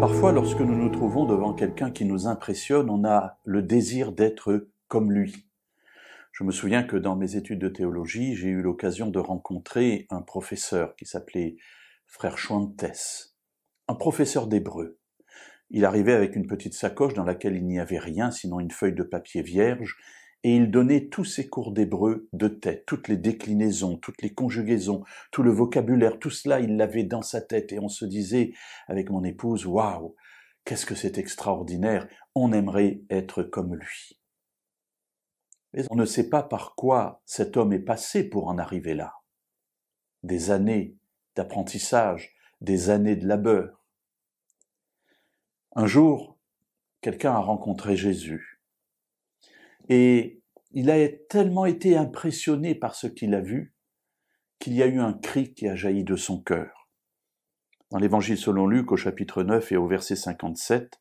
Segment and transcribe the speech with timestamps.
[0.00, 4.70] Parfois, lorsque nous nous trouvons devant quelqu'un qui nous impressionne, on a le désir d'être
[4.86, 5.46] comme lui.
[6.32, 10.22] Je me souviens que dans mes études de théologie, j'ai eu l'occasion de rencontrer un
[10.22, 11.56] professeur qui s'appelait
[12.06, 13.34] frère Schwantes,
[13.88, 14.98] un professeur d'hébreu.
[15.68, 18.94] Il arrivait avec une petite sacoche dans laquelle il n'y avait rien sinon une feuille
[18.94, 19.98] de papier vierge,
[20.44, 25.02] et il donnait tous ses cours d'hébreu de tête, toutes les déclinaisons, toutes les conjugaisons,
[25.32, 28.52] tout le vocabulaire, tout cela, il l'avait dans sa tête, et on se disait
[28.86, 30.14] avec mon épouse, waouh,
[30.64, 34.20] qu'est-ce que c'est extraordinaire, on aimerait être comme lui.
[35.72, 39.14] Mais on ne sait pas par quoi cet homme est passé pour en arriver là.
[40.22, 40.96] Des années
[41.34, 43.84] d'apprentissage, des années de labeur.
[45.74, 46.38] Un jour,
[47.00, 48.58] quelqu'un a rencontré Jésus
[49.88, 50.37] et
[50.70, 53.74] il a tellement été impressionné par ce qu'il a vu
[54.58, 56.88] qu'il y a eu un cri qui a jailli de son cœur.
[57.90, 61.00] Dans l'évangile selon Luc au chapitre 9 et au verset 57,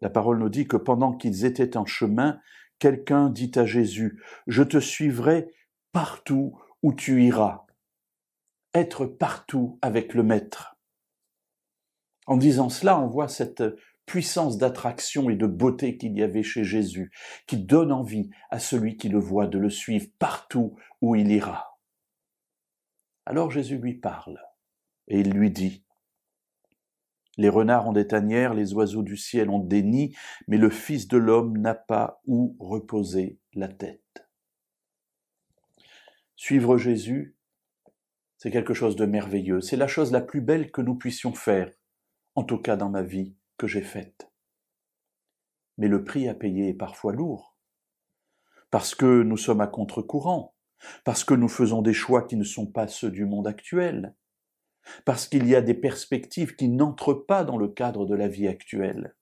[0.00, 2.38] la parole nous dit que pendant qu'ils étaient en chemin,
[2.78, 5.52] quelqu'un dit à Jésus, Je te suivrai
[5.92, 7.66] partout où tu iras.
[8.74, 10.76] Être partout avec le Maître.
[12.26, 13.64] En disant cela, on voit cette
[14.08, 17.12] puissance d'attraction et de beauté qu'il y avait chez Jésus,
[17.46, 21.78] qui donne envie à celui qui le voit de le suivre partout où il ira.
[23.26, 24.40] Alors Jésus lui parle,
[25.06, 25.84] et il lui dit,
[27.36, 30.16] Les renards ont des tanières, les oiseaux du ciel ont des nids,
[30.48, 34.26] mais le Fils de l'homme n'a pas où reposer la tête.
[36.34, 37.36] Suivre Jésus,
[38.38, 41.70] c'est quelque chose de merveilleux, c'est la chose la plus belle que nous puissions faire,
[42.36, 44.30] en tout cas dans ma vie que j'ai faite.
[45.76, 47.56] Mais le prix à payer est parfois lourd,
[48.70, 50.54] parce que nous sommes à contre-courant,
[51.04, 54.14] parce que nous faisons des choix qui ne sont pas ceux du monde actuel,
[55.04, 58.48] parce qu'il y a des perspectives qui n'entrent pas dans le cadre de la vie
[58.48, 59.14] actuelle.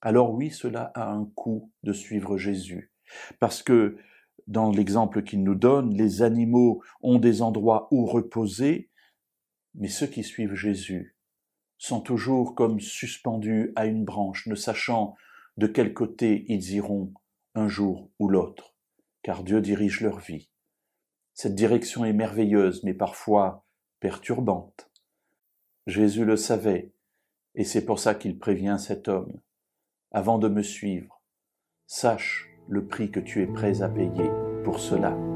[0.00, 2.92] Alors oui, cela a un coût de suivre Jésus,
[3.40, 3.96] parce que
[4.46, 8.90] dans l'exemple qu'il nous donne, les animaux ont des endroits où reposer,
[9.74, 11.16] mais ceux qui suivent Jésus
[11.82, 15.16] sont toujours comme suspendus à une branche, ne sachant
[15.56, 17.12] de quel côté ils iront
[17.56, 18.76] un jour ou l'autre,
[19.22, 20.48] car Dieu dirige leur vie.
[21.34, 23.66] Cette direction est merveilleuse, mais parfois
[23.98, 24.92] perturbante.
[25.88, 26.92] Jésus le savait,
[27.56, 29.40] et c'est pour ça qu'il prévient cet homme.
[30.12, 31.20] Avant de me suivre,
[31.88, 34.30] sache le prix que tu es prêt à payer
[34.62, 35.31] pour cela.